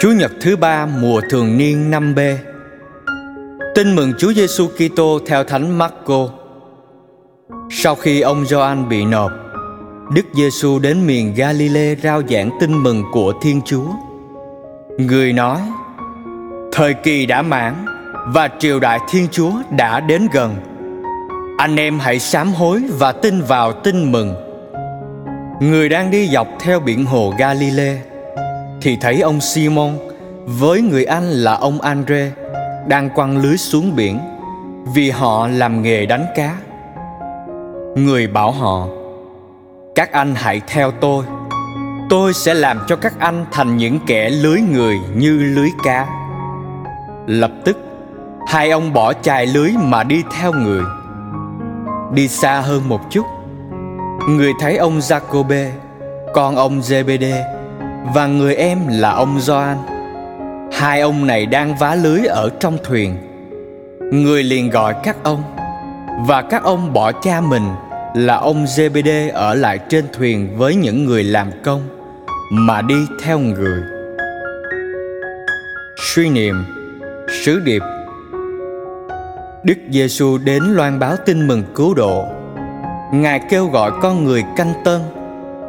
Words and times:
Chủ 0.00 0.10
nhật 0.12 0.32
thứ 0.40 0.56
ba 0.56 0.86
mùa 0.86 1.20
thường 1.30 1.58
niên 1.58 1.90
năm 1.90 2.14
b 2.14 2.18
Tin 3.74 3.94
mừng 3.94 4.12
Chúa 4.18 4.32
Giêsu 4.32 4.68
Kitô 4.68 5.18
theo 5.26 5.44
Thánh 5.44 5.78
Marco. 5.78 6.28
Sau 7.70 7.94
khi 7.94 8.20
ông 8.20 8.46
Gioan 8.46 8.88
bị 8.88 9.04
nộp, 9.04 9.32
Đức 10.14 10.26
Giêsu 10.34 10.78
đến 10.78 11.06
miền 11.06 11.34
Galilee 11.36 11.94
rao 12.02 12.22
giảng 12.28 12.50
tin 12.60 12.82
mừng 12.82 13.04
của 13.12 13.32
Thiên 13.42 13.60
Chúa. 13.64 13.86
Người 14.98 15.32
nói: 15.32 15.60
Thời 16.72 16.94
kỳ 16.94 17.26
đã 17.26 17.42
mãn 17.42 17.74
và 18.26 18.48
triều 18.58 18.80
đại 18.80 18.98
Thiên 19.10 19.28
Chúa 19.30 19.52
đã 19.70 20.00
đến 20.00 20.26
gần. 20.32 20.56
Anh 21.58 21.76
em 21.76 21.98
hãy 21.98 22.18
sám 22.18 22.52
hối 22.52 22.82
và 22.98 23.12
tin 23.12 23.42
vào 23.42 23.72
tin 23.72 24.12
mừng. 24.12 24.34
Người 25.60 25.88
đang 25.88 26.10
đi 26.10 26.28
dọc 26.28 26.48
theo 26.60 26.80
biển 26.80 27.04
hồ 27.04 27.34
Galilee 27.38 27.98
thì 28.80 28.96
thấy 29.00 29.20
ông 29.20 29.40
Simon 29.40 29.98
với 30.46 30.80
người 30.80 31.04
anh 31.04 31.30
là 31.30 31.54
ông 31.54 31.80
Andre 31.80 32.32
đang 32.88 33.10
quăng 33.10 33.36
lưới 33.38 33.56
xuống 33.56 33.96
biển 33.96 34.18
vì 34.94 35.10
họ 35.10 35.48
làm 35.48 35.82
nghề 35.82 36.06
đánh 36.06 36.26
cá. 36.36 36.56
Người 37.96 38.26
bảo 38.26 38.50
họ: 38.50 38.86
"Các 39.94 40.12
anh 40.12 40.34
hãy 40.34 40.60
theo 40.66 40.90
tôi. 40.90 41.24
Tôi 42.10 42.32
sẽ 42.34 42.54
làm 42.54 42.78
cho 42.88 42.96
các 42.96 43.14
anh 43.18 43.44
thành 43.52 43.76
những 43.76 43.98
kẻ 44.06 44.30
lưới 44.30 44.60
người 44.60 44.98
như 45.16 45.38
lưới 45.38 45.68
cá." 45.84 46.06
Lập 47.26 47.50
tức, 47.64 47.78
hai 48.46 48.70
ông 48.70 48.92
bỏ 48.92 49.12
chài 49.12 49.46
lưới 49.46 49.70
mà 49.78 50.04
đi 50.04 50.22
theo 50.38 50.52
người. 50.52 50.82
Đi 52.12 52.28
xa 52.28 52.60
hơn 52.60 52.88
một 52.88 53.00
chút, 53.10 53.26
người 54.28 54.52
thấy 54.60 54.76
ông 54.76 54.98
Jacobe, 54.98 55.70
con 56.34 56.56
ông 56.56 56.80
Zebede 56.80 57.55
và 58.14 58.26
người 58.26 58.54
em 58.54 58.78
là 58.88 59.10
ông 59.10 59.40
Gioan. 59.40 59.76
Hai 60.72 61.00
ông 61.00 61.26
này 61.26 61.46
đang 61.46 61.76
vá 61.76 61.94
lưới 61.94 62.24
ở 62.24 62.50
trong 62.60 62.78
thuyền. 62.84 63.16
Người 64.12 64.42
liền 64.42 64.70
gọi 64.70 64.94
các 65.02 65.16
ông, 65.22 65.42
và 66.26 66.42
các 66.42 66.62
ông 66.62 66.92
bỏ 66.92 67.12
cha 67.12 67.40
mình 67.40 67.62
là 68.14 68.36
ông 68.36 68.64
Zebede 68.64 69.32
ở 69.32 69.54
lại 69.54 69.78
trên 69.88 70.04
thuyền 70.12 70.58
với 70.58 70.74
những 70.74 71.04
người 71.04 71.24
làm 71.24 71.50
công, 71.64 71.82
mà 72.50 72.82
đi 72.82 73.06
theo 73.22 73.38
người. 73.38 73.80
Suy 76.14 76.28
niệm, 76.28 76.64
Sứ 77.44 77.60
điệp 77.60 77.82
Đức 79.64 79.78
Giêsu 79.90 80.38
đến 80.38 80.62
loan 80.62 80.98
báo 80.98 81.16
tin 81.26 81.48
mừng 81.48 81.62
cứu 81.74 81.94
độ. 81.94 82.24
Ngài 83.12 83.40
kêu 83.50 83.66
gọi 83.66 83.90
con 84.02 84.24
người 84.24 84.44
canh 84.56 84.72
tân 84.84 85.00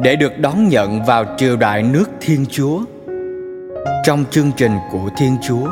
để 0.02 0.16
được 0.16 0.40
đón 0.40 0.67
nhận 0.67 1.03
vào 1.06 1.26
triều 1.38 1.58
đại 1.58 1.84
nước 1.84 2.09
Thiên 2.22 2.45
Chúa. 2.50 2.80
Trong 4.04 4.26
chương 4.31 4.52
trình 4.58 4.72
của 4.92 5.09
Thiên 5.17 5.38
Chúa, 5.48 5.67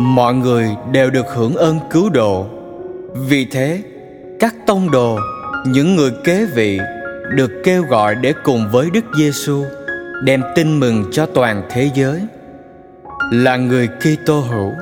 mọi 0.00 0.34
người 0.34 0.68
đều 0.92 1.10
được 1.10 1.26
hưởng 1.34 1.54
ơn 1.54 1.78
cứu 1.90 2.10
độ. 2.10 2.46
Vì 3.28 3.44
thế, 3.44 3.82
các 4.40 4.54
tông 4.66 4.90
đồ, 4.90 5.18
những 5.66 5.96
người 5.96 6.10
kế 6.24 6.46
vị 6.54 6.78
được 7.34 7.50
kêu 7.64 7.82
gọi 7.82 8.14
để 8.14 8.34
cùng 8.44 8.68
với 8.72 8.90
Đức 8.90 9.04
Giêsu 9.18 9.64
đem 10.24 10.42
tin 10.56 10.80
mừng 10.80 11.04
cho 11.12 11.26
toàn 11.26 11.62
thế 11.70 11.90
giới. 11.94 12.20
Là 13.32 13.56
người 13.56 13.88
Kitô 13.88 14.40
hữu, 14.40 14.72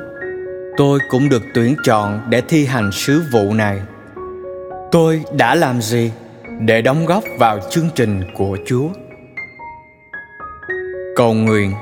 tôi 0.77 0.98
cũng 1.08 1.28
được 1.28 1.42
tuyển 1.55 1.75
chọn 1.84 2.20
để 2.28 2.41
thi 2.41 2.66
hành 2.66 2.91
sứ 2.92 3.22
vụ 3.32 3.55
này. 3.55 3.80
Tôi 4.92 5.22
đã 5.36 5.55
làm 5.55 5.82
gì? 5.82 6.10
Để 6.61 6.83
đóng 6.83 7.06
góp 7.06 7.25
vào 7.39 7.61
chương 7.70 7.89
trình 7.95 8.23
của 8.34 8.59
Chúa. 8.67 8.89
Cầu 11.17 11.34
nguyện 11.34 11.73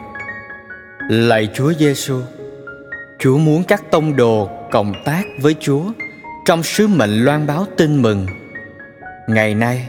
Lạy 1.09 1.49
Chúa 1.55 1.73
Giêsu, 1.73 2.21
Chúa 3.19 3.39
muốn 3.39 3.63
các 3.69 3.91
tông 3.91 4.17
đồ 4.17 4.49
cộng 4.71 4.93
tác 5.05 5.23
với 5.41 5.55
Chúa 5.61 5.83
trong 6.45 6.63
sứ 6.63 6.87
mệnh 6.87 7.25
loan 7.25 7.47
báo 7.47 7.67
tin 7.77 8.03
mừng. 8.03 8.27
Ngày 9.29 9.55
nay, 9.55 9.89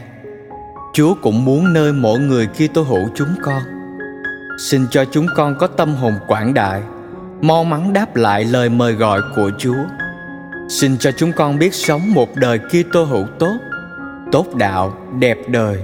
Chúa 0.92 1.14
cũng 1.22 1.44
muốn 1.44 1.72
nơi 1.72 1.92
mỗi 1.92 2.18
người 2.18 2.46
Kitô 2.46 2.82
hữu 2.82 3.08
chúng 3.14 3.34
con. 3.42 3.62
Xin 4.58 4.86
cho 4.90 5.04
chúng 5.04 5.26
con 5.36 5.54
có 5.58 5.66
tâm 5.66 5.94
hồn 5.94 6.14
quảng 6.28 6.54
đại, 6.54 6.82
mau 7.40 7.64
mắn 7.64 7.92
đáp 7.92 8.16
lại 8.16 8.44
lời 8.44 8.68
mời 8.68 8.92
gọi 8.92 9.20
của 9.36 9.50
Chúa. 9.58 9.84
Xin 10.68 10.98
cho 10.98 11.10
chúng 11.12 11.32
con 11.32 11.58
biết 11.58 11.74
sống 11.74 12.14
một 12.14 12.28
đời 12.36 12.58
Kitô 12.58 13.04
hữu 13.04 13.26
tốt 13.38 13.56
tốt 14.32 14.54
đạo, 14.54 14.92
đẹp 15.18 15.38
đời. 15.46 15.78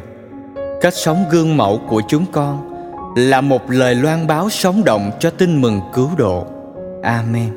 Cách 0.80 0.94
sống 0.94 1.24
gương 1.30 1.56
mẫu 1.56 1.80
của 1.88 2.02
chúng 2.08 2.26
con 2.32 2.70
là 3.16 3.40
một 3.40 3.70
lời 3.70 3.94
loan 3.94 4.26
báo 4.26 4.50
sống 4.50 4.84
động 4.84 5.10
cho 5.20 5.30
tin 5.30 5.60
mừng 5.60 5.80
cứu 5.92 6.10
độ. 6.16 6.46
Amen. 7.02 7.50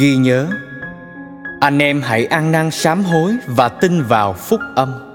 Ghi 0.00 0.16
nhớ, 0.16 0.46
anh 1.60 1.78
em 1.78 2.02
hãy 2.02 2.26
ăn 2.26 2.52
năn 2.52 2.70
sám 2.70 3.04
hối 3.04 3.36
và 3.46 3.68
tin 3.68 4.02
vào 4.02 4.32
phúc 4.32 4.60
âm. 4.76 5.13